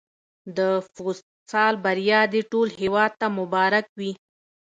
[0.57, 0.59] د
[0.93, 4.11] فوتسال بریا دې ټول هېواد ته مبارک وي.